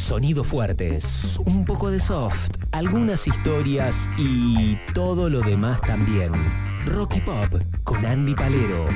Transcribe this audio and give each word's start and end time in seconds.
Sonidos 0.00 0.46
fuertes, 0.46 1.38
un 1.44 1.64
poco 1.64 1.90
de 1.90 2.00
soft, 2.00 2.50
algunas 2.72 3.28
historias 3.28 4.08
y 4.16 4.76
todo 4.94 5.28
lo 5.28 5.40
demás 5.40 5.80
también. 5.82 6.32
Rocky 6.86 7.20
Pop 7.20 7.60
con 7.84 8.04
Andy 8.04 8.34
Palero. 8.34 8.86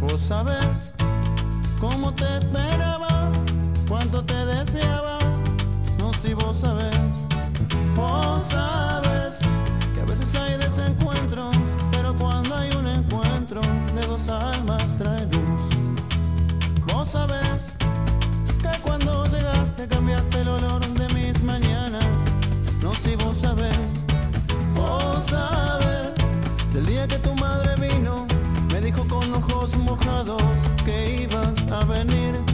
Vos 0.00 0.20
sabes 0.20 0.92
cómo 1.80 2.12
te 2.12 2.24
esperaba, 2.38 3.30
cuánto 3.88 4.22
te 4.24 4.34
deseaba, 4.46 5.18
no 5.96 6.12
si 6.14 6.34
vos 6.34 6.58
sabes. 6.58 6.98
Vos 7.94 8.44
sabes 8.50 9.38
que 9.94 10.00
a 10.00 10.04
veces 10.04 10.34
hay 10.34 10.58
desencuentros, 10.58 11.56
pero 11.92 12.14
cuando 12.16 12.56
hay 12.56 12.70
un 12.76 12.86
encuentro 12.86 13.62
de 13.94 14.06
dos 14.06 14.28
almas 14.28 14.84
trae 14.98 15.24
luz. 15.26 15.62
Vos 16.86 17.10
sabes 17.10 17.33
mojados 29.72 30.42
que 30.84 31.22
ibas 31.22 31.56
a 31.72 31.84
venir. 31.84 32.53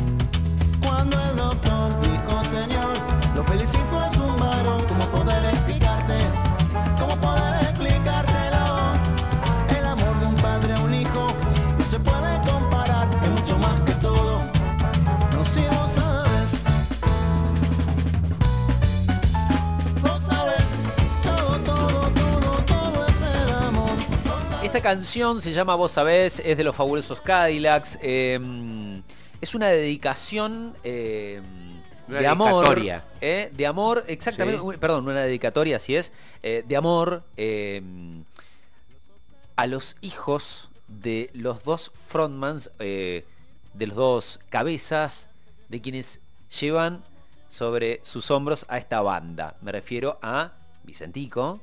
Esta 24.80 24.94
canción 24.94 25.42
se 25.42 25.52
llama 25.52 25.74
Vos 25.74 25.92
Sabés, 25.92 26.40
es 26.42 26.56
de 26.56 26.64
los 26.64 26.74
fabulosos 26.74 27.20
Cadillacs. 27.20 27.98
eh, 28.00 29.02
es 29.38 29.54
una 29.54 29.66
dedicación 29.68 30.74
eh, 30.84 31.42
Una 32.08 32.20
de 32.20 32.26
amor. 32.26 32.66
eh, 33.20 33.52
de 33.54 33.66
amor, 33.66 34.06
exactamente. 34.08 34.58
Sí. 34.58 34.78
Perdón, 34.78 35.06
una 35.06 35.20
dedicatoria, 35.20 35.76
así 35.76 35.96
es. 35.96 36.14
eh, 36.42 36.64
de 36.66 36.76
amor 36.78 37.24
eh, 37.36 37.82
a 39.56 39.66
los 39.66 39.96
hijos 40.00 40.70
de 40.88 41.28
los 41.34 41.62
dos 41.62 41.92
frontmans, 42.08 42.70
eh, 42.78 43.26
de 43.74 43.86
los 43.86 43.96
dos 43.98 44.40
cabezas, 44.48 45.28
de 45.68 45.82
quienes 45.82 46.20
llevan 46.58 47.04
sobre 47.50 48.00
sus 48.02 48.30
hombros 48.30 48.64
a 48.70 48.78
esta 48.78 49.02
banda. 49.02 49.58
Me 49.60 49.72
refiero 49.72 50.18
a 50.22 50.52
Vicentico 50.84 51.60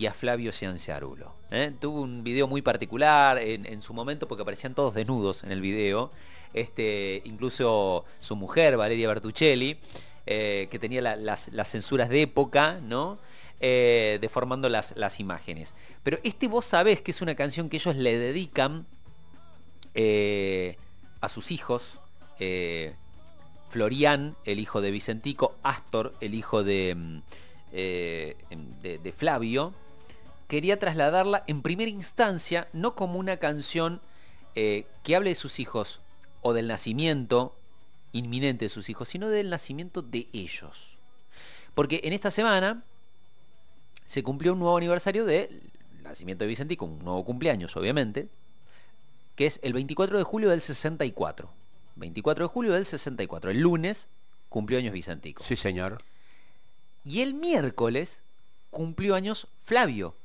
y 0.00 0.06
a 0.06 0.14
Flavio 0.14 0.50
Cianciarulo. 0.50 1.34
¿eh? 1.50 1.74
Tuvo 1.78 2.00
un 2.00 2.24
video 2.24 2.48
muy 2.48 2.62
particular 2.62 3.36
en, 3.36 3.82
su 3.82 3.92
momento 3.92 4.26
porque 4.26 4.40
aparecían 4.40 4.74
todos 4.74 4.94
desnudos 4.94 5.44
en 5.44 5.52
el 5.52 5.60
video. 5.60 6.10
Este, 6.54 7.20
incluso 7.26 8.06
su 8.18 8.34
mujer, 8.34 8.78
Valeria 8.78 9.08
Bertuccelli, 9.08 9.78
eh, 10.24 10.68
que 10.70 10.78
tenía 10.78 11.02
la- 11.02 11.16
las, 11.16 11.50
censuras 11.68 12.08
de 12.08 12.22
época, 12.22 12.80
¿no? 12.82 13.18
Eh, 13.60 14.16
deformando 14.22 14.70
las, 14.70 15.20
imágenes. 15.20 15.74
Pero 16.02 16.18
este 16.22 16.48
vos 16.48 16.64
sabés 16.64 17.02
que 17.02 17.10
es 17.10 17.20
una 17.20 17.34
canción 17.34 17.68
que 17.68 17.76
ellos 17.76 17.94
le 17.94 18.18
dedican 18.18 18.86
a 21.20 21.28
sus 21.28 21.50
hijos. 21.50 22.00
Florian, 23.68 24.34
el 24.46 24.60
hijo 24.60 24.80
de 24.80 24.90
Vicentico, 24.90 25.56
Astor, 25.62 26.14
el 26.22 26.32
hijo 26.32 26.64
de, 26.64 26.94
mm, 26.96 27.20
de 27.70 29.14
Flavio, 29.14 29.74
quería 30.50 30.80
trasladarla 30.80 31.44
en 31.46 31.62
primera 31.62 31.88
instancia, 31.88 32.66
no 32.72 32.96
como 32.96 33.20
una 33.20 33.36
canción 33.36 34.00
eh, 34.56 34.84
que 35.04 35.14
hable 35.14 35.30
de 35.30 35.36
sus 35.36 35.60
hijos 35.60 36.00
o 36.42 36.52
del 36.52 36.66
nacimiento 36.66 37.56
inminente 38.10 38.64
de 38.64 38.68
sus 38.68 38.90
hijos, 38.90 39.08
sino 39.08 39.28
del 39.28 39.48
nacimiento 39.48 40.02
de 40.02 40.26
ellos. 40.32 40.98
Porque 41.72 42.00
en 42.02 42.12
esta 42.12 42.32
semana 42.32 42.82
se 44.06 44.24
cumplió 44.24 44.54
un 44.54 44.58
nuevo 44.58 44.76
aniversario 44.76 45.24
del 45.24 45.70
nacimiento 46.02 46.42
de 46.42 46.48
Vicentico, 46.48 46.84
un 46.84 46.98
nuevo 46.98 47.24
cumpleaños, 47.24 47.76
obviamente, 47.76 48.28
que 49.36 49.46
es 49.46 49.60
el 49.62 49.72
24 49.72 50.18
de 50.18 50.24
julio 50.24 50.50
del 50.50 50.62
64. 50.62 51.48
24 51.94 52.44
de 52.44 52.48
julio 52.48 52.72
del 52.72 52.86
64. 52.86 53.52
El 53.52 53.60
lunes 53.60 54.08
cumplió 54.48 54.80
años 54.80 54.94
Vicentico. 54.94 55.44
Sí, 55.44 55.54
señor. 55.54 56.02
Y 57.04 57.20
el 57.20 57.34
miércoles 57.34 58.24
cumplió 58.70 59.14
años 59.14 59.46
Flavio. 59.62 60.16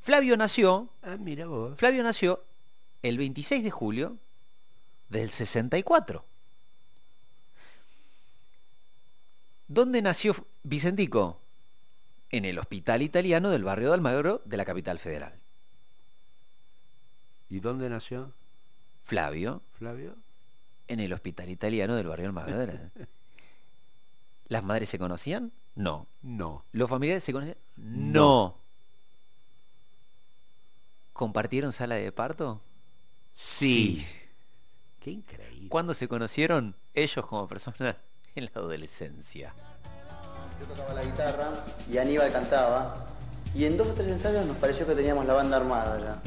Flavio 0.00 0.36
nació, 0.36 0.88
Ah, 1.02 1.16
mira 1.18 1.46
vos. 1.46 1.78
Flavio 1.78 2.02
nació 2.02 2.42
el 3.02 3.18
26 3.18 3.62
de 3.62 3.70
julio 3.70 4.16
del 5.08 5.30
64. 5.30 6.24
¿Dónde 9.68 10.02
nació 10.02 10.34
Vicentico? 10.62 11.40
En 12.30 12.44
el 12.44 12.58
hospital 12.58 13.02
italiano 13.02 13.50
del 13.50 13.64
barrio 13.64 13.88
de 13.88 13.94
Almagro 13.94 14.42
de 14.44 14.56
la 14.56 14.64
capital 14.64 14.98
federal. 14.98 15.38
¿Y 17.48 17.58
dónde 17.60 17.88
nació 17.90 18.32
Flavio 19.02 19.62
Flavio? 19.72 20.16
en 20.86 21.00
el 21.00 21.12
hospital 21.12 21.48
italiano 21.50 21.94
del 21.96 22.06
barrio 22.06 22.24
de 22.24 22.26
Almagro. 22.28 22.58
de 22.58 22.66
la- 22.66 22.90
¿Las 24.48 24.64
madres 24.64 24.88
se 24.88 24.98
conocían? 24.98 25.52
No. 25.76 26.06
No. 26.22 26.64
¿Los 26.72 26.90
familiares 26.90 27.22
se 27.22 27.32
conocían? 27.32 27.56
No. 27.76 28.58
¿Compartieron 31.20 31.70
sala 31.74 31.96
de 31.96 32.10
parto? 32.12 32.62
Sí. 33.34 34.06
Qué 35.00 35.10
increíble. 35.10 35.68
¿Cuándo 35.68 35.92
se 35.92 36.08
conocieron 36.08 36.76
ellos 36.94 37.26
como 37.26 37.46
personas? 37.46 37.96
En 38.34 38.44
la 38.46 38.50
adolescencia. 38.54 39.52
Yo 40.58 40.66
tocaba 40.66 40.94
la 40.94 41.04
guitarra 41.04 41.50
y 41.92 41.98
Aníbal 41.98 42.32
cantaba. 42.32 43.06
Y 43.54 43.66
en 43.66 43.76
dos 43.76 43.88
o 43.88 43.92
tres 43.92 44.08
ensayos 44.08 44.46
nos 44.46 44.56
pareció 44.56 44.86
que 44.86 44.94
teníamos 44.94 45.26
la 45.26 45.34
banda 45.34 45.58
armada 45.58 46.00
ya. 46.00 46.22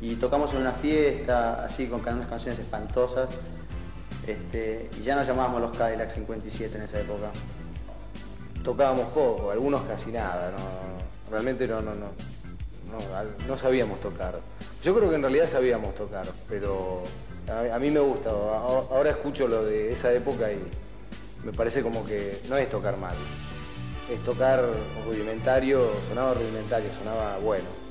Y 0.00 0.14
tocamos 0.14 0.50
en 0.54 0.62
una 0.62 0.72
fiesta, 0.72 1.62
así 1.62 1.86
con 1.88 2.00
unas 2.00 2.26
canciones 2.26 2.58
espantosas. 2.58 3.28
Este, 4.26 4.88
y 4.98 5.02
ya 5.02 5.16
nos 5.16 5.26
llamábamos 5.26 5.60
los 5.60 5.76
Cadillac 5.76 6.10
57 6.10 6.74
en 6.78 6.82
esa 6.84 6.98
época. 6.98 7.30
Tocábamos 8.62 9.12
poco, 9.12 9.50
algunos 9.50 9.82
casi 9.82 10.12
nada, 10.12 10.50
no, 10.52 11.30
realmente 11.30 11.68
no, 11.68 11.82
no, 11.82 11.94
no, 11.94 12.06
no, 13.46 13.58
sabíamos 13.58 14.00
tocar. 14.00 14.38
Yo 14.82 14.94
creo 14.94 15.08
que 15.08 15.16
en 15.16 15.22
realidad 15.22 15.48
sabíamos 15.50 15.94
tocar, 15.94 16.26
pero 16.48 17.02
a, 17.72 17.78
mí 17.78 17.90
me 17.90 18.00
gusta, 18.00 18.30
ahora 18.30 19.10
escucho 19.10 19.48
lo 19.48 19.64
de 19.64 19.92
esa 19.92 20.12
época 20.12 20.52
y 20.52 20.58
me 21.44 21.52
parece 21.52 21.82
como 21.82 22.04
que 22.04 22.38
no 22.48 22.56
es 22.56 22.68
tocar 22.68 22.96
mal, 22.96 23.14
es 24.10 24.22
tocar 24.24 24.64
rudimentario, 25.06 25.90
sonaba 26.08 26.34
rudimentario, 26.34 26.90
sonaba 26.98 27.38
bueno. 27.38 27.83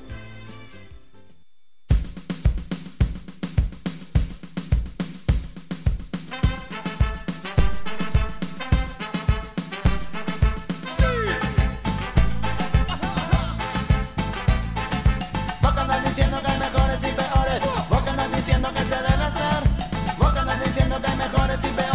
Que 21.72 21.80
hay 21.80 21.93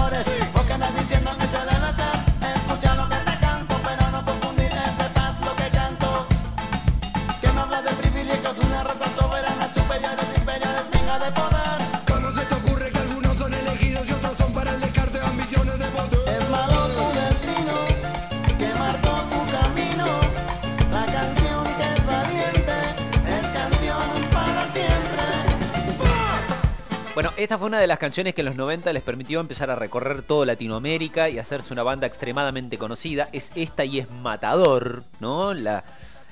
esta 27.43 27.57
fue 27.57 27.67
una 27.67 27.79
de 27.79 27.87
las 27.87 27.99
canciones 27.99 28.33
que 28.33 28.41
en 28.41 28.45
los 28.47 28.55
90 28.55 28.91
les 28.93 29.01
permitió 29.03 29.39
empezar 29.39 29.69
a 29.69 29.75
recorrer 29.75 30.21
toda 30.23 30.45
Latinoamérica 30.45 31.29
y 31.29 31.39
hacerse 31.39 31.73
una 31.73 31.83
banda 31.83 32.05
extremadamente 32.07 32.77
conocida. 32.77 33.29
Es 33.31 33.51
esta 33.55 33.85
y 33.85 33.99
es 33.99 34.09
Matador, 34.11 35.03
¿no? 35.19 35.53
La- 35.53 35.83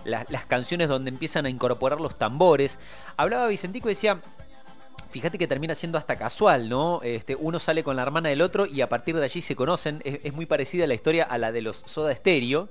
la- 0.05 0.25
las 0.29 0.45
canciones 0.45 0.87
donde 0.89 1.09
empiezan 1.09 1.45
a 1.45 1.49
incorporar 1.49 1.99
los 2.01 2.15
tambores. 2.17 2.77
Hablaba 3.15 3.47
Vicentico 3.47 3.89
y 3.89 3.93
decía, 3.93 4.19
fíjate 5.11 5.37
que 5.37 5.47
termina 5.47 5.75
siendo 5.75 5.97
hasta 5.97 6.17
casual, 6.17 6.67
¿no? 6.69 7.01
Este, 7.03 7.35
uno 7.35 7.59
sale 7.59 7.83
con 7.83 7.95
la 7.95 8.03
hermana 8.03 8.29
del 8.29 8.41
otro 8.41 8.65
y 8.65 8.81
a 8.81 8.89
partir 8.89 9.15
de 9.15 9.23
allí 9.23 9.41
se 9.41 9.55
conocen. 9.55 10.01
Es, 10.03 10.19
es 10.23 10.33
muy 10.33 10.45
parecida 10.45 10.87
la 10.87 10.93
historia 10.93 11.23
a 11.23 11.37
la 11.37 11.51
de 11.51 11.61
los 11.61 11.83
Soda 11.85 12.13
Stereo. 12.15 12.69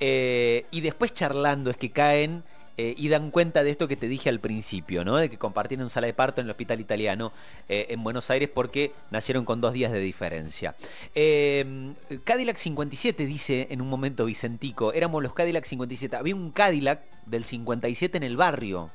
Eh, 0.00 0.66
y 0.70 0.80
después 0.80 1.12
charlando 1.12 1.70
es 1.70 1.76
que 1.76 1.90
caen 1.90 2.42
eh, 2.76 2.94
y 2.96 3.08
dan 3.08 3.30
cuenta 3.30 3.62
de 3.62 3.70
esto 3.70 3.86
que 3.86 3.96
te 3.96 4.08
dije 4.08 4.28
al 4.28 4.40
principio, 4.40 5.04
¿no? 5.04 5.16
De 5.16 5.30
que 5.30 5.38
compartieron 5.38 5.90
sala 5.90 6.06
de 6.06 6.14
parto 6.14 6.40
en 6.40 6.46
el 6.46 6.50
hospital 6.50 6.80
italiano 6.80 7.32
eh, 7.68 7.86
en 7.90 8.02
Buenos 8.02 8.30
Aires 8.30 8.48
porque 8.52 8.92
nacieron 9.10 9.44
con 9.44 9.60
dos 9.60 9.72
días 9.72 9.92
de 9.92 10.00
diferencia. 10.00 10.74
Eh, 11.14 11.94
Cadillac 12.24 12.56
57 12.56 13.26
dice 13.26 13.68
en 13.70 13.80
un 13.80 13.88
momento 13.88 14.24
Vicentico, 14.24 14.92
éramos 14.92 15.22
los 15.22 15.34
Cadillac 15.34 15.64
57. 15.64 16.16
Había 16.16 16.34
un 16.34 16.50
Cadillac 16.50 17.02
del 17.26 17.44
57 17.44 18.16
en 18.16 18.22
el 18.24 18.36
barrio. 18.36 18.90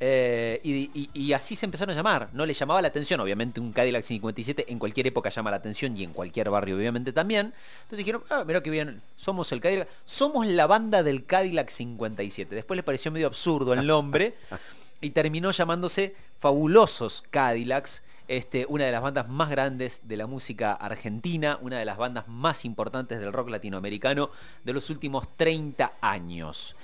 Eh, 0.00 0.60
y, 0.62 0.90
y- 0.94 1.10
y 1.12 1.32
así 1.32 1.56
se 1.56 1.66
empezaron 1.66 1.92
a 1.92 1.96
llamar, 1.96 2.28
no 2.32 2.46
le 2.46 2.54
llamaba 2.54 2.80
la 2.80 2.86
atención, 2.86 3.18
obviamente 3.18 3.58
un 3.58 3.72
Cadillac 3.72 4.04
57 4.04 4.66
en 4.68 4.78
cualquier 4.78 5.08
época 5.08 5.28
llama 5.28 5.50
la 5.50 5.56
atención 5.56 5.96
y 5.96 6.04
en 6.04 6.12
cualquier 6.12 6.50
barrio 6.50 6.76
obviamente 6.76 7.12
también. 7.12 7.52
Entonces 7.82 7.98
dijeron, 7.98 8.22
ah, 8.30 8.44
mira 8.46 8.62
que 8.62 8.70
bien, 8.70 9.02
somos 9.16 9.50
el 9.50 9.60
Cadillac, 9.60 9.88
somos 10.04 10.46
la 10.46 10.68
banda 10.68 11.02
del 11.02 11.24
Cadillac 11.26 11.70
57. 11.70 12.54
Después 12.54 12.76
les 12.76 12.84
pareció 12.84 13.10
medio 13.10 13.26
absurdo 13.26 13.72
el 13.72 13.86
nombre 13.88 14.36
y 15.00 15.10
terminó 15.10 15.50
llamándose 15.50 16.14
Fabulosos 16.36 17.24
Cadillacs. 17.30 18.02
Este, 18.28 18.66
una 18.68 18.84
de 18.84 18.92
las 18.92 19.00
bandas 19.02 19.26
más 19.28 19.48
grandes 19.48 20.02
de 20.04 20.16
la 20.18 20.26
música 20.26 20.74
argentina, 20.74 21.58
una 21.62 21.78
de 21.78 21.86
las 21.86 21.96
bandas 21.96 22.28
más 22.28 22.64
importantes 22.66 23.18
del 23.20 23.32
rock 23.32 23.48
latinoamericano 23.48 24.30
de 24.64 24.72
los 24.74 24.90
últimos 24.90 25.34
30 25.38 25.94
años. 26.02 26.76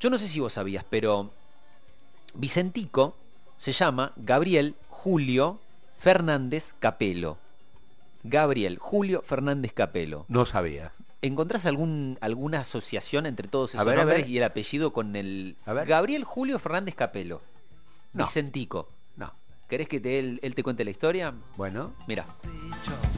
Yo 0.00 0.10
no 0.10 0.18
sé 0.18 0.26
si 0.26 0.40
vos 0.40 0.52
sabías, 0.54 0.84
pero 0.90 1.30
Vicentico 2.34 3.16
se 3.58 3.72
llama 3.72 4.12
Gabriel 4.16 4.74
Julio 4.88 5.60
Fernández 5.98 6.74
Capelo. 6.78 7.38
Gabriel 8.22 8.78
Julio 8.78 9.22
Fernández 9.22 9.72
Capelo. 9.72 10.24
No 10.28 10.46
sabía. 10.46 10.92
¿Encontrás 11.22 11.66
algún, 11.66 12.16
alguna 12.22 12.60
asociación 12.60 13.26
entre 13.26 13.46
todos 13.48 13.74
esos 13.74 13.84
ver, 13.86 13.96
nombres 13.98 14.28
y 14.28 14.38
el 14.38 14.44
apellido 14.44 14.92
con 14.92 15.16
el... 15.16 15.56
A 15.66 15.72
ver. 15.74 15.86
Gabriel 15.86 16.24
Julio 16.24 16.58
Fernández 16.58 16.94
Capelo. 16.94 17.42
No. 18.14 18.24
Vicentico. 18.24 18.88
No. 19.16 19.32
¿Querés 19.68 19.86
que 19.88 20.00
te- 20.00 20.18
él, 20.18 20.40
él 20.42 20.54
te 20.54 20.62
cuente 20.62 20.84
la 20.84 20.90
historia? 20.90 21.34
Bueno, 21.56 21.92
Mira. 22.06 22.24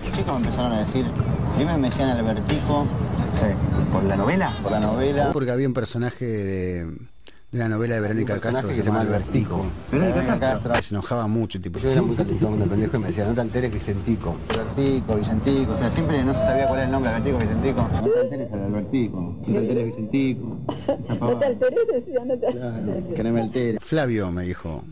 Los 0.05 0.13
chicos 0.17 0.41
me 0.41 0.47
empezaron 0.47 0.73
a 0.73 0.81
decir, 0.81 1.07
primero 1.57 1.79
me 1.79 1.89
decían 1.91 2.11
Albertico, 2.11 2.87
¿Por 3.93 4.05
la 4.05 4.17
novela? 4.17 4.53
por 4.63 4.73
la 4.73 4.81
novela. 4.81 5.31
Porque 5.33 5.51
había 5.53 5.67
un 5.69 5.75
personaje 5.75 6.25
de, 6.25 6.97
de 7.53 7.59
la 7.59 7.69
novela 7.69 7.97
de 7.97 8.01
Verónica 8.01 8.41
Castro 8.41 8.69
que 8.69 8.77
se 8.77 8.83
llama 8.83 9.03
Albertico. 9.03 9.67
Verónica 9.91 10.39
Castro. 10.39 10.83
Se 10.83 10.95
enojaba 10.95 11.27
mucho, 11.27 11.61
tipo. 11.61 11.79
Yo 11.79 11.91
era 11.91 12.01
muy 12.01 12.17
calentón 12.17 12.59
de 12.59 12.67
pendejo 12.67 12.97
y 12.97 13.01
me 13.01 13.07
decía, 13.09 13.27
no 13.27 13.35
te 13.35 13.43
alteres 13.43 13.71
Vicentico. 13.71 14.37
Albertico, 14.49 15.17
Vicentico, 15.17 15.73
o 15.73 15.77
sea, 15.77 15.91
siempre 15.91 16.25
no 16.25 16.33
se 16.33 16.41
sabía 16.47 16.67
cuál 16.67 16.79
era 16.79 16.87
el 16.87 16.93
nombre, 16.93 17.11
Albertico, 17.11 17.39
Vicentico. 17.39 17.83
No 17.83 18.09
te 18.11 18.21
alteres 18.21 18.53
al 18.53 18.63
Albertico, 18.63 19.21
no 19.21 19.53
te 19.53 19.59
alteres 19.59 19.87
Vicentico. 19.87 20.59
No 21.21 21.39
te 21.39 21.47
alteres, 21.47 21.87
decía, 21.93 22.25
no 22.25 22.39
te, 22.39 22.47
Claro, 22.53 23.15
que 23.15 23.25
no 23.25 23.33
me 23.33 23.41
altere. 23.43 23.79
Flavio 23.81 24.33
me 24.33 24.45
dijo 24.45 24.83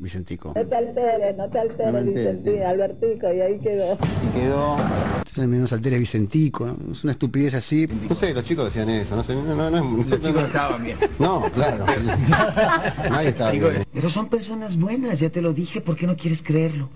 Vicentico. 0.00 0.54
no 0.56 0.66
te 0.66 0.76
alteres, 0.76 1.36
no 1.36 1.48
te 1.48 1.58
No 1.58 1.60
alteres, 1.60 2.04
Vicentí, 2.06 2.50
sí. 2.52 2.62
Albertico, 2.62 3.32
y 3.34 3.40
ahí 3.40 3.58
quedó. 3.58 3.98
Y 4.24 4.40
quedó 4.40 4.76
Entonces 5.18 5.46
menos 5.46 5.72
alteres 5.74 5.98
Vicentico. 6.00 6.74
Es 6.90 7.04
una 7.04 7.12
estupidez 7.12 7.54
así. 7.54 7.86
No 8.08 8.14
sé, 8.14 8.32
los 8.32 8.42
chicos 8.42 8.64
decían 8.64 8.88
eso, 8.88 9.14
no 9.14 9.22
sé, 9.22 9.34
no, 9.34 9.54
no, 9.54 9.70
no 9.70 10.00
es... 10.00 10.06
Los 10.08 10.20
chicos 10.20 10.44
estaban 10.44 10.82
bien. 10.82 10.96
No, 11.18 11.42
claro. 11.54 11.84
Nadie 13.10 13.28
estaba 13.28 13.50
bien. 13.50 13.84
Pero 13.92 14.08
son 14.08 14.30
personas 14.30 14.78
buenas, 14.78 15.20
ya 15.20 15.28
te 15.28 15.42
lo 15.42 15.52
dije, 15.52 15.82
¿por 15.82 15.96
qué 15.96 16.06
no 16.06 16.16
quieres 16.16 16.40
creerlo? 16.42 16.88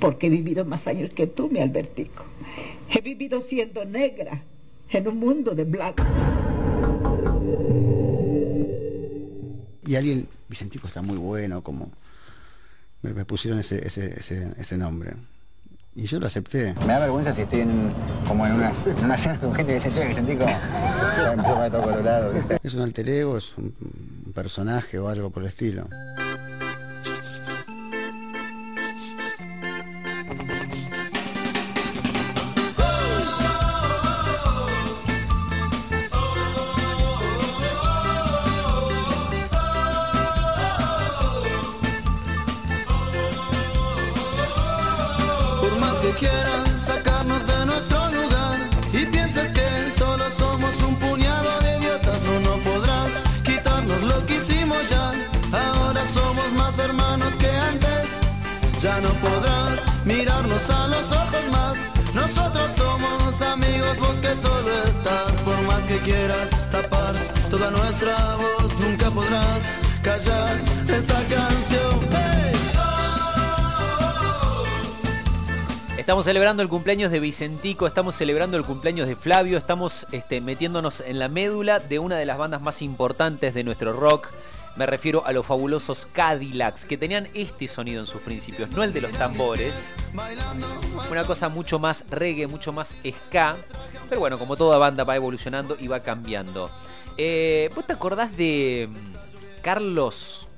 Porque 0.00 0.26
he 0.26 0.30
vivido 0.30 0.64
más 0.64 0.88
años 0.88 1.12
que 1.14 1.28
tú, 1.28 1.48
mi 1.48 1.60
Albertico. 1.60 2.24
He 2.90 3.00
vivido 3.00 3.40
siendo 3.40 3.84
negra 3.84 4.42
en 4.90 5.08
un 5.08 5.18
mundo 5.18 5.54
de 5.54 5.64
blanco. 5.64 6.02
Y 9.86 9.96
alguien, 9.96 10.28
Vicentico 10.48 10.86
está 10.86 11.02
muy 11.02 11.16
bueno, 11.16 11.62
como 11.62 11.90
me, 13.02 13.12
me 13.12 13.24
pusieron 13.24 13.60
ese, 13.60 13.86
ese, 13.86 14.18
ese, 14.18 14.52
ese 14.58 14.76
nombre. 14.76 15.14
Y 15.96 16.06
yo 16.06 16.18
lo 16.18 16.26
acepté. 16.26 16.74
Me 16.80 16.86
da 16.86 17.00
vergüenza 17.00 17.32
si 17.34 17.42
estoy 17.42 17.60
en, 17.60 17.92
como 18.26 18.44
en 18.46 18.52
una, 18.54 18.70
en 18.70 19.04
una 19.04 19.16
cena 19.16 19.38
con 19.38 19.54
gente 19.54 19.78
que 19.78 19.84
dice, 19.84 19.92
che, 19.92 20.08
Vicentico, 20.08 20.44
ya 20.44 21.34
me 21.36 21.70
todo 21.70 21.82
colorado. 21.82 22.32
Es 22.62 22.74
un 22.74 22.82
alter 22.82 23.08
ego, 23.08 23.38
es 23.38 23.56
un, 23.56 23.74
un 24.26 24.32
personaje 24.32 24.98
o 24.98 25.08
algo 25.08 25.30
por 25.30 25.44
el 25.44 25.50
estilo. 25.50 25.88
No 59.04 59.12
podrás 59.20 59.84
mirarnos 60.04 60.70
a 60.70 60.86
los 60.88 61.12
ojos 61.12 61.44
más. 61.52 61.76
Nosotros 62.14 62.70
somos 62.76 63.42
amigos, 63.42 63.96
vos 63.98 64.14
que 64.22 64.34
solo 64.40 64.72
estás, 64.84 65.32
por 65.44 65.60
más 65.62 65.82
que 65.82 65.98
quieras 65.98 66.48
tapar 66.72 67.14
toda 67.50 67.70
nuestra 67.70 68.16
voz, 68.36 68.72
nunca 68.80 69.10
podrás 69.10 69.60
callar 70.02 70.56
esta 70.88 71.18
canción. 71.34 71.94
Estamos 75.98 76.26
celebrando 76.26 76.62
el 76.62 76.68
cumpleaños 76.68 77.10
de 77.10 77.20
Vicentico, 77.20 77.86
estamos 77.86 78.14
celebrando 78.14 78.58
el 78.58 78.64
cumpleaños 78.64 79.08
de 79.08 79.16
Flavio, 79.16 79.56
estamos 79.56 80.06
este, 80.12 80.42
metiéndonos 80.42 81.00
en 81.00 81.18
la 81.18 81.28
médula 81.28 81.78
de 81.78 81.98
una 81.98 82.16
de 82.16 82.26
las 82.26 82.36
bandas 82.36 82.60
más 82.60 82.82
importantes 82.82 83.54
de 83.54 83.64
nuestro 83.64 83.92
rock. 83.94 84.28
Me 84.76 84.86
refiero 84.86 85.24
a 85.24 85.32
los 85.32 85.46
fabulosos 85.46 86.06
Cadillacs, 86.12 86.84
que 86.84 86.98
tenían 86.98 87.28
este 87.34 87.68
sonido 87.68 88.00
en 88.00 88.06
sus 88.06 88.20
principios, 88.22 88.70
no 88.70 88.82
el 88.82 88.92
de 88.92 89.02
los 89.02 89.12
tambores. 89.12 89.80
Una 91.10 91.24
cosa 91.24 91.48
mucho 91.48 91.78
más 91.78 92.04
reggae, 92.10 92.46
mucho 92.48 92.72
más 92.72 92.96
ska. 93.06 93.56
Pero 94.08 94.20
bueno, 94.20 94.38
como 94.38 94.56
toda 94.56 94.76
banda 94.78 95.04
va 95.04 95.14
evolucionando 95.14 95.76
y 95.78 95.86
va 95.86 96.00
cambiando. 96.00 96.70
Eh, 97.16 97.70
¿Vos 97.74 97.86
te 97.86 97.92
acordás 97.92 98.36
de 98.36 98.88
mm, 98.90 99.62
Carlos, 99.62 100.48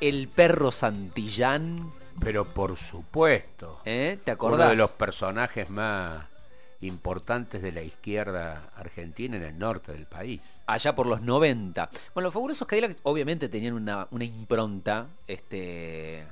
el 0.00 0.28
perro 0.28 0.70
Santillán? 0.70 1.92
pero 2.20 2.44
por 2.44 2.76
supuesto. 2.76 3.80
¿Eh? 3.84 4.18
¿Te 4.24 4.32
Uno 4.32 4.34
acordás? 4.34 4.70
de 4.70 4.76
los 4.76 4.90
personajes 4.90 5.70
más 5.70 6.24
importantes 6.80 7.60
de 7.62 7.72
la 7.72 7.82
izquierda 7.82 8.70
argentina 8.76 9.36
en 9.36 9.42
el 9.42 9.58
norte 9.58 9.92
del 9.92 10.06
país. 10.06 10.40
allá 10.66 10.94
por 10.94 11.06
los 11.06 11.20
90. 11.22 11.90
Bueno, 12.14 12.26
los 12.26 12.32
fabulosos 12.32 12.68
Cadillacs 12.68 12.96
obviamente 13.02 13.48
tenían 13.48 13.74
una, 13.74 14.06
una 14.10 14.24
impronta, 14.24 15.06
este. 15.26 16.24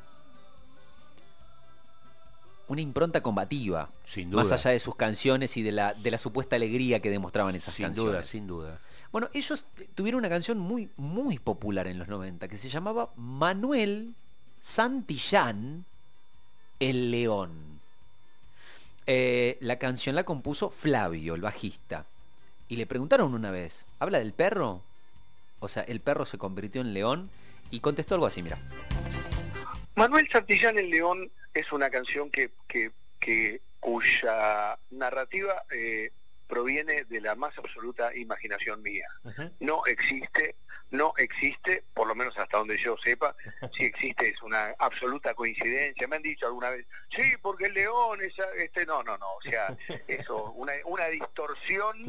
Una 2.69 2.81
impronta 2.81 3.23
combativa. 3.23 3.89
Sin 4.05 4.31
duda. 4.31 4.43
Más 4.43 4.53
allá 4.53 4.73
de 4.73 4.81
sus 4.81 4.97
canciones 4.97 5.57
y 5.57 5.63
de 5.63 5.71
la, 5.73 5.95
de 5.95 6.11
la 6.11 6.19
supuesta 6.19 6.57
alegría 6.57 7.01
que 7.01 7.11
demostraban 7.11 7.55
esas 7.55 7.75
Sin 7.75 7.87
canciones. 7.87 8.13
duda, 8.13 8.23
sin 8.25 8.47
duda. 8.47 8.81
Bueno, 9.13 9.29
ellos 9.33 9.65
tuvieron 9.95 10.19
una 10.19 10.29
canción 10.29 10.59
muy, 10.59 10.91
muy 10.97 11.39
popular 11.39 11.87
en 11.87 11.99
los 11.99 12.09
90 12.09 12.49
que 12.49 12.57
se 12.57 12.69
llamaba 12.69 13.11
Manuel 13.17 14.15
Santillán 14.61 15.85
El 16.81 17.13
León. 17.13 17.76
Eh, 19.07 19.57
la 19.61 19.79
canción 19.79 20.17
la 20.17 20.25
compuso 20.25 20.71
Flavio, 20.71 21.35
el 21.35 21.41
bajista. 21.41 22.07
Y 22.69 22.77
le 22.77 22.87
preguntaron 22.87 23.35
una 23.35 23.51
vez, 23.51 23.87
¿habla 24.01 24.19
del 24.19 24.33
perro? 24.33 24.83
O 25.61 25.69
sea, 25.69 25.83
el 25.85 26.01
perro 26.01 26.25
se 26.25 26.39
convirtió 26.39 26.81
en 26.81 26.93
león 26.93 27.31
y 27.71 27.81
contestó 27.81 28.15
algo 28.15 28.27
así, 28.27 28.43
mira. 28.43 28.59
Manuel 29.95 30.29
Santillán 30.29 30.79
El 30.79 30.91
León 30.91 31.31
es 31.55 31.73
una 31.73 31.89
canción 31.89 32.31
que, 32.31 32.51
que, 32.69 33.61
cuya 33.81 34.79
narrativa 34.91 35.63
eh, 35.71 36.11
proviene 36.47 37.05
de 37.05 37.21
la 37.21 37.35
más 37.35 37.57
absoluta 37.59 38.15
imaginación 38.15 38.83
mía. 38.83 39.07
No 39.61 39.85
existe, 39.87 40.57
no 40.91 41.13
existe, 41.17 41.85
por 41.95 42.07
lo 42.07 42.15
menos 42.15 42.37
hasta 42.39 42.59
donde 42.59 42.79
yo 42.79 42.97
sepa, 42.97 43.35
si 43.73 43.85
existe 43.85 44.29
es 44.29 44.43
una 44.43 44.75
absoluta 44.79 45.35
coincidencia. 45.35 46.07
Me 46.09 46.17
han 46.17 46.23
dicho 46.23 46.47
alguna 46.47 46.71
vez, 46.71 46.87
sí, 47.11 47.23
porque 47.43 47.67
el 47.67 47.75
león 47.75 48.21
es, 48.23 48.35
este, 48.57 48.87
no, 48.87 49.03
no, 49.03 49.19
no, 49.19 49.27
o 49.35 49.43
sea, 49.43 49.77
eso, 50.09 50.53
una, 50.53 50.73
una 50.85 51.07
distorsión 51.07 52.05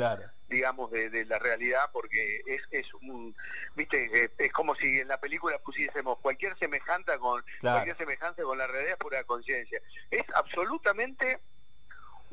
digamos, 0.50 0.89
de, 0.91 1.10
de, 1.10 1.25
la 1.25 1.39
realidad, 1.39 1.89
porque 1.91 2.41
es, 2.46 2.62
es 2.72 2.94
un, 2.94 3.36
viste, 3.75 4.32
es 4.38 4.53
como 4.53 4.75
si 4.75 5.00
en 5.00 5.10
la 5.10 5.20
película 5.20 5.60
pusiésemos 5.60 6.20
cualquier 6.20 6.58
semejanza 6.58 7.17
con, 7.17 7.44
cualquier 7.60 7.98
semejanza 7.98 8.44
con 8.44 8.58
la 8.58 8.67
realidad 8.67 8.98
pura 8.98 9.24
conciencia. 9.25 9.82
Es 10.10 10.24
absolutamente 10.34 11.39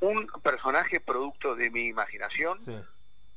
un 0.01 0.27
personaje 0.43 1.01
producto 1.01 1.55
de 1.55 1.71
mi 1.71 1.89
imaginación, 1.89 2.59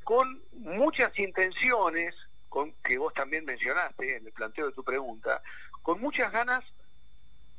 con 0.04 0.42
muchas 0.54 1.18
intenciones, 1.20 2.16
con 2.50 2.74
que 2.84 2.98
vos 2.98 3.14
también 3.14 3.46
mencionaste 3.46 4.18
en 4.18 4.26
el 4.26 4.34
planteo 4.34 4.68
de 4.68 4.72
tu 4.72 4.84
pregunta, 4.84 5.42
con 5.82 6.00
muchas 6.02 6.32
ganas 6.32 6.64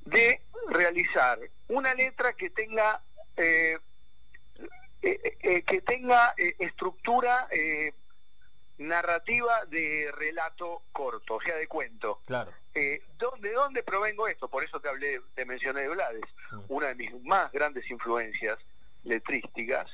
de 0.04 0.42
realizar 0.68 1.38
una 1.68 1.94
letra 1.94 2.32
que 2.32 2.50
tenga 2.50 3.02
eh, 3.36 3.78
eh, 5.02 5.38
eh, 5.42 5.62
que 5.62 5.80
tenga 5.82 6.34
estructura 6.36 7.48
narrativa 8.78 9.64
de 9.66 10.10
relato 10.12 10.82
corto, 10.92 11.36
o 11.36 11.40
sea, 11.40 11.56
de 11.56 11.66
cuento. 11.66 12.20
Claro. 12.26 12.52
¿De 12.74 13.52
dónde 13.52 13.82
provengo 13.82 14.28
esto? 14.28 14.48
Por 14.48 14.62
eso 14.62 14.80
te 14.80 14.88
hablé, 14.88 15.20
te 15.34 15.44
mencioné 15.44 15.82
de 15.82 15.88
Blades, 15.88 16.24
una 16.68 16.88
de 16.88 16.94
mis 16.94 17.24
más 17.24 17.50
grandes 17.52 17.90
influencias 17.90 18.58
letrísticas, 19.08 19.90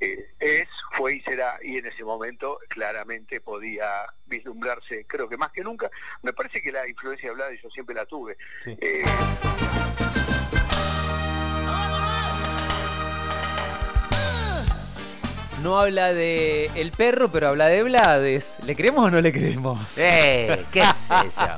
eh, 0.00 0.26
es, 0.38 0.68
fue 0.92 1.16
y 1.16 1.20
será, 1.20 1.58
y 1.62 1.78
en 1.78 1.86
ese 1.86 2.04
momento 2.04 2.58
claramente 2.68 3.40
podía 3.40 3.86
vislumbrarse, 4.26 5.06
creo 5.06 5.28
que 5.28 5.36
más 5.36 5.50
que 5.52 5.62
nunca, 5.62 5.90
me 6.22 6.32
parece 6.32 6.60
que 6.60 6.70
la 6.70 6.86
influencia 6.88 7.30
de 7.30 7.34
Blades 7.34 7.62
yo 7.62 7.70
siempre 7.70 7.94
la 7.94 8.06
tuve. 8.06 8.36
Eh, 8.66 9.04
no 15.62 15.78
habla 15.78 16.12
de 16.12 16.70
el 16.74 16.92
perro, 16.92 17.32
pero 17.32 17.48
habla 17.48 17.68
de 17.68 17.82
Blades. 17.82 18.58
¿Le 18.64 18.76
creemos 18.76 19.06
o 19.06 19.10
no 19.10 19.20
le 19.20 19.32
creemos? 19.32 19.96
¡Eh! 19.96 20.66
¿Qué 20.70 20.80
es 20.80 21.10
eso? 21.10 21.48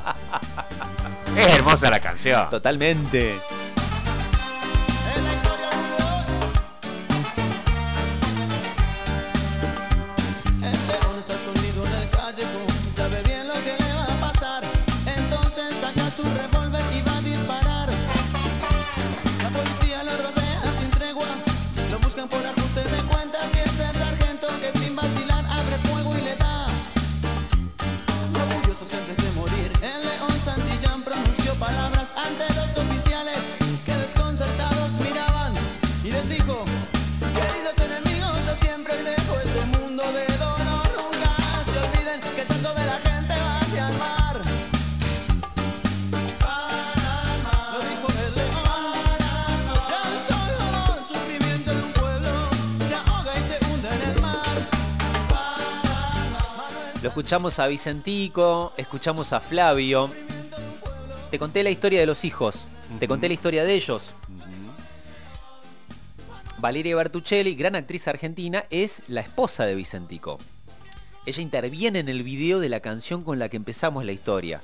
es 1.37 1.55
hermosa 1.59 1.91
la 1.91 1.99
canción. 1.99 2.49
Totalmente. 2.49 3.41
Escuchamos 57.17 57.59
a 57.61 57.67
Vicentico, 57.67 58.75
escuchamos 58.77 59.33
a 59.33 59.41
Flavio. 59.41 60.11
Te 61.31 61.39
conté 61.39 61.63
la 61.63 61.71
historia 61.71 61.99
de 61.99 62.05
los 62.05 62.27
hijos, 62.27 62.67
te 63.01 63.09
conté 63.09 63.29
la 63.29 63.33
historia 63.33 63.65
de 63.65 63.73
ellos. 63.73 64.13
Valeria 66.59 66.95
Bertuccelli, 66.95 67.55
gran 67.55 67.75
actriz 67.75 68.07
argentina, 68.07 68.67
es 68.69 69.03
la 69.09 69.23
esposa 69.23 69.65
de 69.65 69.75
Vicentico. 69.75 70.37
Ella 71.25 71.41
interviene 71.41 72.01
en 72.01 72.11
el 72.11 72.23
video 72.23 72.61
de 72.61 72.69
la 72.69 72.81
canción 72.81 73.25
con 73.25 73.39
la 73.39 73.49
que 73.49 73.57
empezamos 73.57 74.05
la 74.05 74.13
historia. 74.13 74.61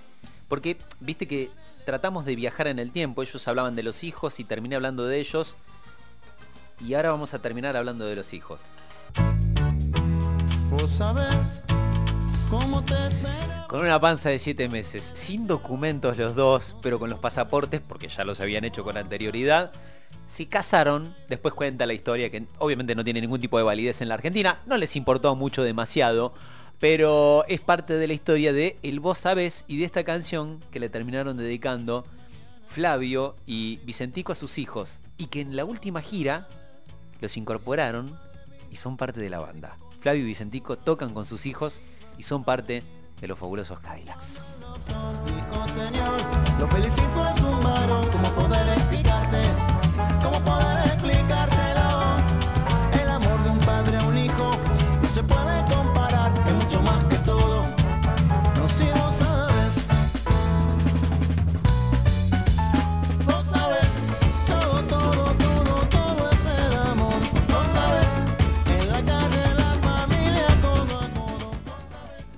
Porque, 0.47 0.77
viste 1.01 1.27
que 1.27 1.49
tratamos 1.87 2.27
de 2.27 2.37
viajar 2.37 2.67
en 2.67 2.79
el 2.79 2.93
tiempo, 2.93 3.23
ellos 3.23 3.49
hablaban 3.49 3.77
de 3.77 3.83
los 3.83 4.05
hijos 4.05 4.41
y 4.41 4.45
terminé 4.45 4.77
hablando 4.77 5.07
de 5.07 5.21
ellos. 5.21 5.57
Y 6.87 6.93
ahora 6.93 7.13
vamos 7.13 7.33
a 7.33 7.39
terminar 7.39 7.79
hablando 7.79 8.05
de 8.05 8.17
los 8.17 8.35
hijos. 8.35 8.61
Vos 10.69 10.91
sabés 10.91 11.63
con 13.67 13.81
una 13.81 13.99
panza 13.99 14.29
de 14.29 14.39
7 14.39 14.69
meses, 14.69 15.11
sin 15.15 15.47
documentos 15.47 16.19
los 16.19 16.37
dos, 16.37 16.77
pero 16.83 16.99
con 16.99 17.09
los 17.09 17.19
pasaportes, 17.19 17.81
porque 17.81 18.09
ya 18.09 18.25
los 18.25 18.43
habían 18.43 18.65
hecho 18.65 18.85
con 18.85 18.99
anterioridad, 18.99 19.73
se 20.29 20.47
casaron, 20.49 21.17
después 21.31 21.55
cuenta 21.55 21.87
la 21.87 21.95
historia 21.95 22.29
que 22.31 22.45
obviamente 22.59 22.95
no 22.95 23.05
tiene 23.05 23.23
ningún 23.23 23.41
tipo 23.41 23.57
de 23.57 23.65
validez 23.65 24.03
en 24.03 24.09
la 24.09 24.15
Argentina, 24.17 24.61
no 24.67 24.77
les 24.77 24.97
importó 24.97 25.35
mucho 25.35 25.63
demasiado, 25.63 26.35
pero 26.79 27.47
es 27.49 27.63
parte 27.63 27.95
de 27.95 28.07
la 28.07 28.13
historia 28.13 28.53
de 28.53 28.77
El 28.83 29.01
Vos 29.01 29.21
Sabés 29.21 29.65
y 29.67 29.79
de 29.79 29.87
esta 29.87 30.05
canción 30.05 30.61
que 30.71 30.79
le 30.79 30.91
terminaron 30.91 31.39
dedicando 31.39 32.05
Flavio 32.67 33.35
y 33.47 33.79
Vicentico 33.87 34.33
a 34.33 34.35
sus 34.35 34.59
hijos, 34.59 35.01
y 35.17 35.29
que 35.29 35.41
en 35.41 35.57
la 35.57 35.65
última 35.65 36.03
gira 36.03 36.49
los 37.23 37.39
incorporaron 37.39 38.19
y 38.71 38.77
son 38.77 38.99
parte 38.99 39.21
de 39.21 39.31
la 39.31 39.41
banda. 39.41 39.79
Flavio 40.03 40.23
y 40.23 40.27
Vicentico 40.27 40.77
tocan 40.77 41.15
con 41.15 41.25
sus 41.25 41.47
hijos 41.47 41.81
y 42.19 42.25
son 42.25 42.43
parte 42.43 42.83
de 43.21 43.29
los 43.29 43.39
fabulosos 43.39 43.79
Cadillacs. 43.79 44.45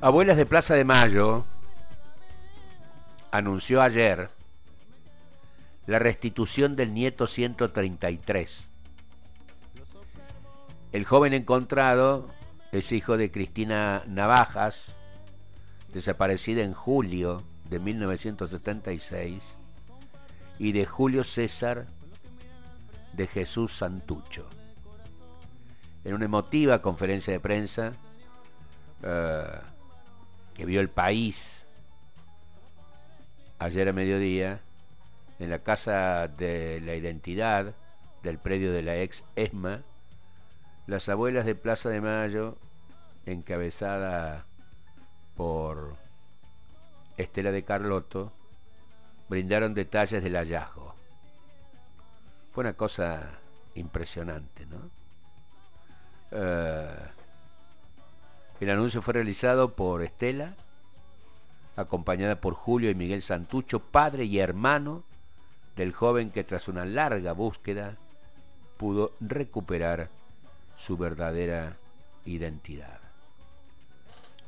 Abuelas 0.05 0.37
de 0.37 0.45
Plaza 0.45 0.75
de 0.75 0.85
Mayo 0.85 1.47
anunció 3.31 3.81
ayer 3.81 4.29
la 5.87 5.99
restitución 5.99 6.77
del 6.77 6.93
nieto 6.93 7.27
133. 7.27 8.69
El 10.93 11.07
joven 11.07 11.33
encontrado 11.33 12.29
es 12.71 12.93
hijo 12.93 13.17
de 13.17 13.31
Cristina 13.31 14.03
Navajas, 14.07 14.83
desaparecida 15.95 16.61
en 16.61 16.75
julio 16.75 17.43
de 17.71 17.79
1976, 17.79 19.43
y 20.59 20.73
de 20.73 20.85
Julio 20.85 21.25
César 21.25 21.87
de 23.15 23.27
Jesús 23.27 23.79
Santucho. 23.79 24.51
En 26.05 26.13
una 26.13 26.27
emotiva 26.27 26.83
conferencia 26.83 27.33
de 27.33 27.41
prensa, 27.41 27.95
eh, 29.03 29.61
que 30.55 30.65
vio 30.65 30.81
el 30.81 30.89
país 30.89 31.67
ayer 33.59 33.89
a 33.89 33.93
mediodía 33.93 34.61
en 35.39 35.51
la 35.51 35.59
Casa 35.61 36.29
de 36.29 36.81
la 36.81 36.95
Identidad 36.95 37.75
del 38.23 38.39
predio 38.39 38.73
de 38.73 38.83
la 38.83 38.97
ex 38.97 39.25
ESMA, 39.37 39.83
las 40.87 41.09
abuelas 41.09 41.45
de 41.45 41.55
Plaza 41.55 41.89
de 41.91 42.01
Mayo, 42.01 42.57
encabezada 43.27 44.45
por 45.37 45.97
Estela 47.17 47.51
de 47.51 47.65
Carlotto, 47.65 48.33
brindaron 49.29 49.75
detalles 49.75 50.23
del 50.23 50.37
hallazgo. 50.37 50.95
Fue 52.53 52.63
una 52.63 52.75
cosa 52.75 53.31
impresionante, 53.75 54.67
¿no? 54.67 54.91
Eh, 56.31 56.97
el 58.65 58.71
anuncio 58.71 59.03
fue 59.03 59.15
realizado 59.15 59.75
por 59.75 60.03
Estela, 60.03 60.55
acompañada 61.77 62.41
por 62.41 62.55
Julio 62.55 62.91
y 62.91 62.95
Miguel 62.95 63.23
Santucho, 63.23 63.81
padre 63.81 64.25
y 64.25 64.39
hermano 64.39 65.03
del 65.77 65.93
joven 65.93 66.31
que 66.31 66.45
tras 66.45 66.69
una 66.69 66.85
larga 66.85 67.33
búsqueda 67.33 67.97
pudo 68.77 69.13
recuperar 69.21 70.09
su 70.77 70.97
verdadera 70.97 71.77
identidad. 72.25 73.01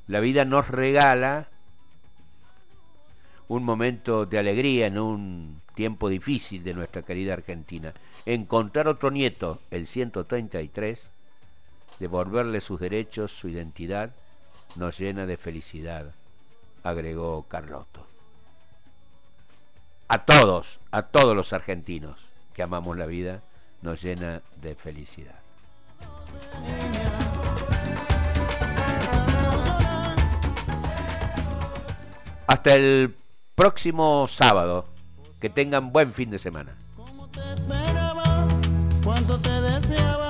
La 0.09 0.21
vida 0.21 0.45
nos 0.45 0.69
regala 0.69 1.49
un 3.49 3.65
momento 3.65 4.27
de 4.27 4.39
alegría 4.39 4.87
en 4.87 4.99
un 4.99 5.61
tiempo 5.75 6.09
difícil 6.09 6.65
de 6.65 6.75
nuestra 6.75 7.03
querida 7.03 7.35
Argentina. 7.35 7.93
Encontrar 8.25 8.89
otro 8.89 9.11
nieto, 9.11 9.61
el 9.71 9.87
133, 9.87 11.11
devolverle 11.99 12.61
sus 12.61 12.81
derechos, 12.81 13.33
su 13.33 13.49
identidad, 13.49 14.11
nos 14.75 14.99
llena 14.99 15.27
de 15.27 15.37
felicidad, 15.37 16.13
agregó 16.83 17.45
Carlotto. 17.49 18.07
A 20.09 20.25
todos, 20.25 20.79
a 20.91 21.03
todos 21.03 21.35
los 21.35 21.53
argentinos 21.53 22.21
que 22.55 22.63
amamos 22.63 22.97
la 22.97 23.07
vida, 23.07 23.43
nos 23.83 24.03
llena 24.03 24.43
de 24.63 24.75
felicidad. 24.75 25.35
Hasta 32.47 32.75
el 32.75 33.15
próximo 33.55 34.27
sábado. 34.29 34.87
Que 35.41 35.51
tengan 35.51 35.93
buen 35.93 36.13
fin 36.13 36.31
de 36.31 36.39
semana. 36.39 36.73
cuánto 39.05 39.39
te 39.39 39.61
deseaba, 39.61 40.26